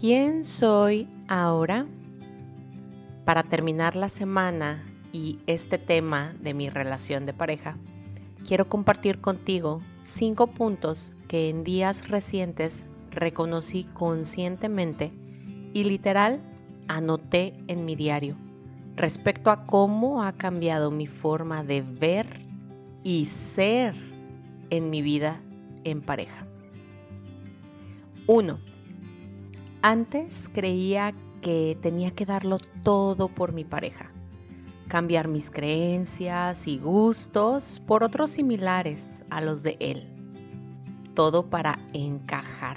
¿Quién 0.00 0.46
soy 0.46 1.08
ahora? 1.28 1.86
Para 3.26 3.42
terminar 3.42 3.96
la 3.96 4.08
semana 4.08 4.82
y 5.12 5.40
este 5.46 5.76
tema 5.76 6.32
de 6.40 6.54
mi 6.54 6.70
relación 6.70 7.26
de 7.26 7.34
pareja, 7.34 7.76
quiero 8.48 8.66
compartir 8.66 9.20
contigo 9.20 9.82
cinco 10.00 10.46
puntos 10.46 11.12
que 11.28 11.50
en 11.50 11.64
días 11.64 12.08
recientes 12.08 12.82
reconocí 13.10 13.84
conscientemente 13.92 15.12
y 15.74 15.84
literal 15.84 16.40
anoté 16.88 17.52
en 17.66 17.84
mi 17.84 17.94
diario 17.94 18.36
respecto 18.96 19.50
a 19.50 19.66
cómo 19.66 20.22
ha 20.22 20.32
cambiado 20.32 20.90
mi 20.90 21.08
forma 21.08 21.62
de 21.62 21.82
ver 21.82 22.40
y 23.04 23.26
ser 23.26 23.94
en 24.70 24.88
mi 24.88 25.02
vida 25.02 25.42
en 25.84 26.00
pareja. 26.00 26.46
1. 28.26 28.79
Antes 29.82 30.50
creía 30.52 31.14
que 31.40 31.78
tenía 31.80 32.10
que 32.10 32.26
darlo 32.26 32.58
todo 32.82 33.28
por 33.28 33.54
mi 33.54 33.64
pareja, 33.64 34.10
cambiar 34.88 35.26
mis 35.26 35.50
creencias 35.50 36.66
y 36.66 36.76
gustos 36.76 37.80
por 37.86 38.04
otros 38.04 38.30
similares 38.30 39.16
a 39.30 39.40
los 39.40 39.62
de 39.62 39.78
él, 39.80 40.06
todo 41.14 41.48
para 41.48 41.78
encajar. 41.94 42.76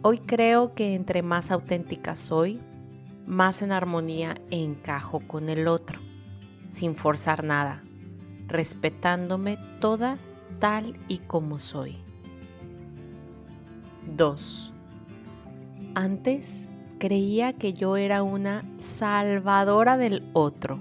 Hoy 0.00 0.20
creo 0.20 0.72
que 0.74 0.94
entre 0.94 1.20
más 1.22 1.50
auténtica 1.50 2.16
soy, 2.16 2.58
más 3.26 3.60
en 3.60 3.72
armonía 3.72 4.40
encajo 4.50 5.20
con 5.20 5.50
el 5.50 5.68
otro, 5.68 5.98
sin 6.68 6.94
forzar 6.94 7.44
nada, 7.44 7.82
respetándome 8.46 9.58
toda 9.78 10.16
tal 10.58 10.98
y 11.06 11.18
como 11.18 11.58
soy. 11.58 11.98
2. 14.16 14.72
Antes 15.96 16.68
creía 16.98 17.54
que 17.54 17.72
yo 17.72 17.96
era 17.96 18.22
una 18.22 18.66
salvadora 18.76 19.96
del 19.96 20.28
otro, 20.34 20.78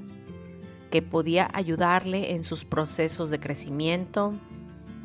que 0.91 1.01
podía 1.01 1.49
ayudarle 1.53 2.33
en 2.33 2.43
sus 2.43 2.65
procesos 2.65 3.29
de 3.29 3.39
crecimiento, 3.39 4.33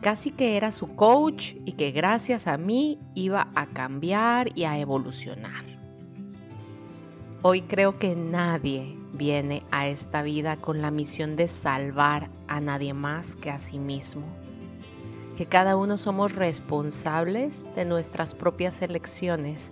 casi 0.00 0.32
que 0.32 0.56
era 0.56 0.72
su 0.72 0.96
coach 0.96 1.52
y 1.64 1.74
que 1.74 1.92
gracias 1.92 2.48
a 2.48 2.58
mí 2.58 2.98
iba 3.14 3.52
a 3.54 3.66
cambiar 3.66 4.48
y 4.58 4.64
a 4.64 4.80
evolucionar. 4.80 5.64
Hoy 7.42 7.62
creo 7.62 8.00
que 8.00 8.16
nadie 8.16 8.98
viene 9.12 9.62
a 9.70 9.86
esta 9.86 10.22
vida 10.22 10.56
con 10.56 10.82
la 10.82 10.90
misión 10.90 11.36
de 11.36 11.46
salvar 11.46 12.30
a 12.48 12.60
nadie 12.60 12.94
más 12.94 13.36
que 13.36 13.52
a 13.52 13.60
sí 13.60 13.78
mismo. 13.78 14.24
Que 15.36 15.46
cada 15.46 15.76
uno 15.76 15.96
somos 15.96 16.34
responsables 16.34 17.64
de 17.76 17.84
nuestras 17.84 18.34
propias 18.34 18.82
elecciones 18.82 19.70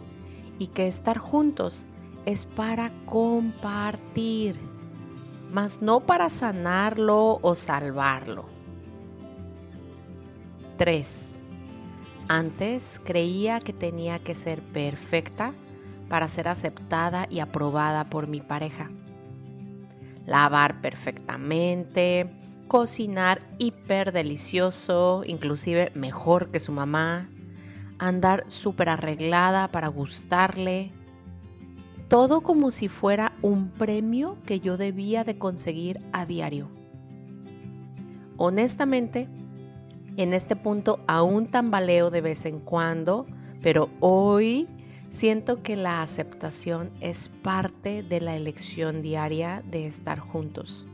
y 0.58 0.68
que 0.68 0.88
estar 0.88 1.18
juntos 1.18 1.86
es 2.26 2.46
para 2.46 2.90
compartir, 3.06 4.56
mas 5.50 5.80
no 5.80 6.00
para 6.00 6.28
sanarlo 6.28 7.38
o 7.42 7.54
salvarlo. 7.54 8.44
3. 10.76 11.42
Antes 12.28 13.00
creía 13.04 13.58
que 13.60 13.72
tenía 13.72 14.18
que 14.18 14.34
ser 14.34 14.60
perfecta 14.62 15.54
para 16.08 16.28
ser 16.28 16.48
aceptada 16.48 17.26
y 17.30 17.40
aprobada 17.40 18.10
por 18.10 18.28
mi 18.28 18.40
pareja. 18.40 18.90
Lavar 20.26 20.80
perfectamente, 20.80 22.30
cocinar 22.68 23.40
hiper 23.58 24.12
delicioso, 24.12 25.22
inclusive 25.26 25.90
mejor 25.94 26.50
que 26.50 26.60
su 26.60 26.72
mamá, 26.72 27.30
andar 27.98 28.44
súper 28.48 28.88
arreglada 28.88 29.68
para 29.68 29.88
gustarle, 29.88 30.92
todo 32.08 32.40
como 32.40 32.70
si 32.70 32.88
fuera 32.88 33.32
un 33.42 33.70
premio 33.70 34.38
que 34.46 34.60
yo 34.60 34.76
debía 34.76 35.24
de 35.24 35.38
conseguir 35.38 36.00
a 36.12 36.26
diario. 36.26 36.68
Honestamente, 38.36 39.28
en 40.16 40.32
este 40.32 40.56
punto 40.56 41.00
aún 41.06 41.48
tambaleo 41.48 42.10
de 42.10 42.20
vez 42.20 42.46
en 42.46 42.60
cuando, 42.60 43.26
pero 43.60 43.90
hoy 44.00 44.68
Siento 45.10 45.62
que 45.62 45.74
la 45.74 46.02
aceptación 46.02 46.90
es 47.00 47.28
parte 47.28 48.02
de 48.02 48.20
la 48.20 48.36
elección 48.36 49.02
diaria 49.02 49.62
de 49.64 49.86
estar 49.86 50.18
juntos, 50.18 50.86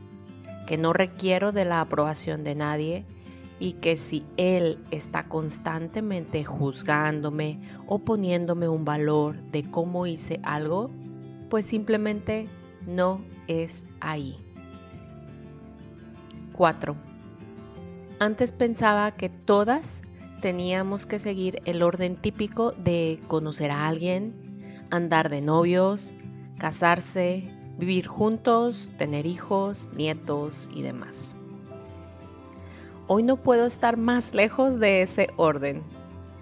que 0.67 0.77
no 0.77 0.93
requiero 0.93 1.51
de 1.51 1.65
la 1.65 1.81
aprobación 1.81 2.43
de 2.43 2.55
nadie 2.55 3.05
y 3.59 3.73
que 3.73 3.95
si 3.95 4.25
él 4.37 4.79
está 4.91 5.27
constantemente 5.27 6.43
juzgándome 6.43 7.59
o 7.87 7.99
poniéndome 7.99 8.67
un 8.67 8.85
valor 8.85 9.37
de 9.51 9.69
cómo 9.69 10.07
hice 10.07 10.39
algo, 10.43 10.89
pues 11.49 11.65
simplemente 11.65 12.47
no 12.85 13.21
es 13.47 13.83
ahí. 14.01 14.37
4. 16.53 16.95
Antes 18.19 18.51
pensaba 18.51 19.11
que 19.11 19.29
todas 19.29 20.01
teníamos 20.41 21.05
que 21.05 21.19
seguir 21.19 21.61
el 21.65 21.81
orden 21.81 22.15
típico 22.15 22.71
de 22.71 23.19
conocer 23.27 23.71
a 23.71 23.87
alguien, 23.87 24.85
andar 24.89 25.29
de 25.29 25.41
novios, 25.41 26.13
casarse, 26.57 27.51
vivir 27.77 28.07
juntos, 28.07 28.93
tener 28.97 29.25
hijos, 29.25 29.89
nietos 29.95 30.69
y 30.73 30.81
demás. 30.81 31.35
Hoy 33.07 33.23
no 33.23 33.37
puedo 33.37 33.65
estar 33.65 33.97
más 33.97 34.33
lejos 34.33 34.79
de 34.79 35.01
ese 35.01 35.29
orden. 35.37 35.83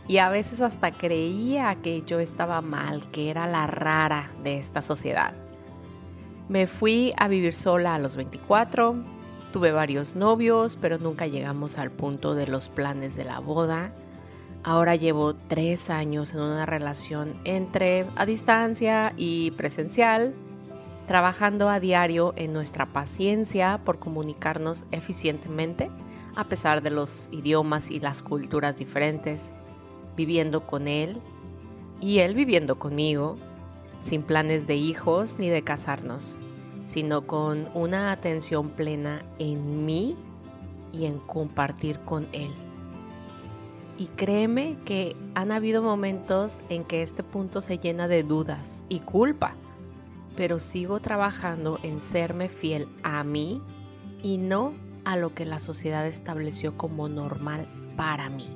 Y 0.08 0.18
a 0.18 0.30
veces 0.30 0.62
hasta 0.62 0.92
creía 0.92 1.76
que 1.82 2.04
yo 2.04 2.20
estaba 2.20 2.62
mal, 2.62 3.10
que 3.12 3.30
era 3.30 3.48
la 3.48 3.68
rara 3.68 4.32
de 4.44 4.58
esta 4.58 4.82
sociedad. 4.82 5.34
Me 6.50 6.68
fui 6.68 7.14
a 7.18 7.28
vivir 7.28 7.54
sola 7.54 7.96
a 7.96 8.00
los 8.00 8.16
24, 8.16 9.02
Tuve 9.54 9.72
varios 9.72 10.16
novios, 10.16 10.80
pero 10.82 10.98
nunca 10.98 11.28
llegamos 11.28 11.78
al 11.78 11.92
punto 11.92 12.34
de 12.34 12.48
los 12.48 12.70
planes 12.70 13.16
de 13.16 13.24
la 13.24 13.38
boda. 13.38 13.94
Ahora 14.64 14.96
llevo 14.96 15.36
tres 15.36 15.92
años 15.92 16.34
en 16.34 16.40
una 16.40 16.66
relación 16.66 17.40
entre 17.44 18.08
a 18.16 18.26
distancia 18.26 19.14
y 19.16 19.52
presencial, 19.52 20.34
trabajando 21.08 21.70
a 21.70 21.80
diario 21.80 22.34
en 22.36 22.52
nuestra 22.52 22.88
paciencia 22.88 23.80
por 23.86 24.00
comunicarnos 24.00 24.86
eficientemente 24.90 25.92
a 26.36 26.48
pesar 26.48 26.82
de 26.82 26.90
los 26.90 27.30
idiomas 27.32 27.90
y 27.92 28.00
las 28.00 28.22
culturas 28.22 28.78
diferentes, 28.78 29.52
viviendo 30.16 30.66
con 30.66 30.88
él 30.88 31.22
y 32.02 32.20
él 32.20 32.36
viviendo 32.36 32.80
conmigo, 32.80 33.38
sin 34.00 34.24
planes 34.24 34.68
de 34.68 34.76
hijos 34.76 35.40
ni 35.40 35.50
de 35.50 35.64
casarnos 35.64 36.40
sino 36.84 37.26
con 37.26 37.70
una 37.74 38.12
atención 38.12 38.70
plena 38.70 39.24
en 39.40 39.86
mí 39.86 40.16
y 40.92 41.06
en 41.06 41.20
compartir 41.20 42.00
con 42.02 42.28
Él. 42.34 42.52
Y 43.98 44.08
créeme 44.08 44.78
que 44.86 45.16
han 45.36 45.52
habido 45.52 45.82
momentos 45.82 46.60
en 46.70 46.84
que 46.84 47.02
este 47.02 47.24
punto 47.24 47.62
se 47.62 47.78
llena 47.78 48.08
de 48.08 48.24
dudas 48.24 48.84
y 48.90 49.00
culpa, 49.00 49.56
pero 50.36 50.60
sigo 50.60 51.00
trabajando 51.00 51.80
en 51.84 52.02
serme 52.02 52.50
fiel 52.50 52.88
a 53.04 53.24
mí 53.24 53.62
y 54.24 54.38
no 54.38 54.74
a 55.06 55.18
lo 55.18 55.34
que 55.34 55.46
la 55.46 55.60
sociedad 55.60 56.08
estableció 56.08 56.78
como 56.78 57.10
normal 57.10 57.68
para 57.96 58.30
mí. 58.30 58.48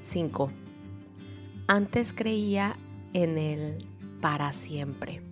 5. 0.00 0.50
Antes 1.66 2.12
creía 2.12 2.76
en 3.12 3.38
el 3.38 3.86
para 4.20 4.52
siempre 4.52 5.22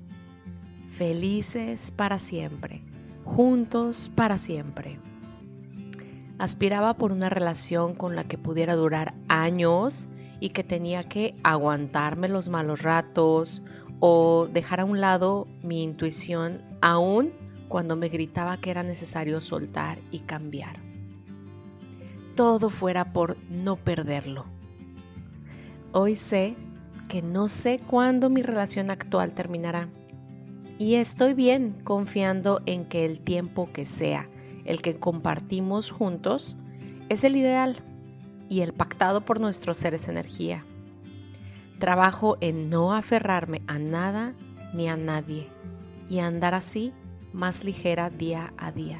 felices 0.97 1.93
para 1.95 2.19
siempre, 2.19 2.81
juntos 3.25 4.11
para 4.15 4.39
siempre. 4.39 4.99
Aspiraba 6.39 6.95
por 6.95 7.13
una 7.13 7.29
relación 7.29 7.95
con 7.95 8.17
la 8.17 8.25
que 8.25 8.39
pudiera 8.39 8.77
durar 8.77 9.13
años 9.29 10.09
y 10.41 10.51
que 10.51 10.65
tenía 10.65 11.03
que 11.03 11.35
aguantarme 11.43 12.29
los 12.29 12.49
malos 12.49 12.81
ratos 12.81 13.63
o 14.01 14.49
dejar 14.51 14.81
a 14.81 14.85
un 14.87 15.03
lado 15.03 15.47
mi 15.63 15.83
intuición 15.83 16.63
aún 16.81 17.31
cuando 17.69 17.97
me 17.97 18.09
gritaba 18.09 18.57
que 18.57 18.71
era 18.71 18.83
necesario 18.83 19.41
soltar 19.41 19.99
y 20.11 20.21
cambiar. 20.21 20.81
Todo 22.35 22.71
fuera 22.71 23.13
por 23.13 23.37
no 23.51 23.77
perderlo. 23.77 24.45
Hoy 25.93 26.17
sé 26.17 26.57
que 27.09 27.23
no 27.23 27.49
sé 27.49 27.81
cuándo 27.87 28.29
mi 28.31 28.43
relación 28.43 28.91
actual 28.91 29.33
terminará 29.33 29.89
y 30.79 30.97
estoy 30.97 31.35
bien 31.35 31.75
confiando 31.85 32.61
en 32.67 32.85
que 32.85 33.07
el 33.07 33.23
tiempo 33.23 33.71
que 33.73 33.87
sea, 33.87 34.29
el 34.65 34.83
que 34.83 34.97
compartimos 34.97 35.91
juntos, 35.91 36.57
es 37.09 37.25
el 37.25 37.37
ideal 37.37 37.77
y 38.49 38.61
el 38.61 38.73
pactado 38.73 39.23
por 39.23 39.41
nuestros 39.41 39.77
seres 39.79 40.09
energía. 40.09 40.65
Trabajo 41.79 42.37
en 42.41 42.69
no 42.69 42.95
aferrarme 42.95 43.63
a 43.67 43.79
nada 43.79 44.35
ni 44.75 44.89
a 44.89 44.97
nadie 44.97 45.49
y 46.09 46.19
andar 46.19 46.55
así 46.55 46.93
más 47.37 47.65
ligera 47.65 48.09
día 48.09 48.55
a 48.57 48.73
día. 48.73 48.99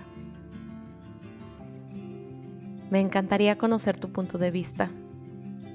Me 2.91 3.01
encantaría 3.01 3.57
conocer 3.57 3.99
tu 3.99 4.13
punto 4.13 4.37
de 4.37 4.51
vista, 4.51 4.91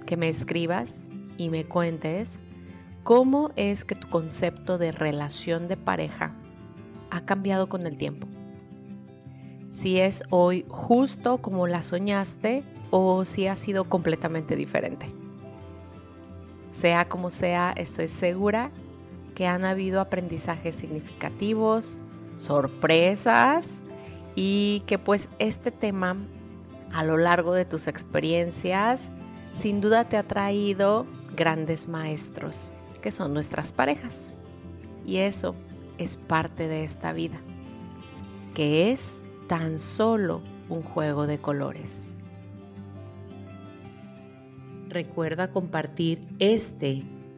que 0.06 0.16
me 0.16 0.30
escribas 0.30 1.00
y 1.38 1.50
me 1.50 1.66
cuentes 1.66 2.40
cómo 3.04 3.50
es 3.56 3.84
que 3.84 3.96
tu 3.96 4.08
concepto 4.10 4.78
de 4.78 4.92
relación 4.92 5.68
de 5.68 5.76
pareja 5.76 6.34
ha 7.10 7.26
cambiado 7.26 7.68
con 7.68 7.88
el 7.88 7.98
tiempo. 7.98 8.28
Si 9.70 10.00
es 10.00 10.24
hoy 10.30 10.64
justo 10.70 11.40
como 11.40 11.66
la 11.66 11.82
soñaste 11.82 12.64
o 12.92 13.26
si 13.26 13.48
ha 13.48 13.56
sido 13.56 13.86
completamente 13.86 14.56
diferente. 14.56 15.08
Sea 16.70 17.10
como 17.10 17.32
sea, 17.32 17.74
estoy 17.76 18.08
segura 18.08 18.70
que 19.34 19.48
han 19.48 19.66
habido 19.66 20.00
aprendizajes 20.00 20.76
significativos, 20.76 22.04
sorpresas 22.42 23.82
y 24.36 24.84
que 24.88 24.98
pues 24.98 25.30
este 25.40 25.72
tema 25.72 26.18
a 26.94 27.04
lo 27.04 27.18
largo 27.18 27.54
de 27.54 27.66
tus 27.66 27.88
experiencias 27.88 29.12
sin 29.54 29.82
duda 29.82 30.06
te 30.08 30.18
ha 30.18 30.24
traído 30.24 31.06
grandes 31.36 31.88
maestros, 31.88 32.74
que 33.02 33.12
son 33.12 33.34
nuestras 33.34 33.74
parejas. 33.74 34.34
Y 35.06 35.18
eso 35.18 35.56
es 35.98 36.18
parte 36.18 36.68
de 36.68 36.84
esta 36.84 37.14
vida, 37.14 37.40
que 38.54 38.92
es 38.92 39.22
tan 39.48 39.80
solo 39.80 40.42
un 40.70 40.82
juego 40.82 41.28
de 41.28 41.40
colores. 41.40 42.14
Recuerda 44.88 45.52
compartir 45.52 46.28
este 46.40 47.04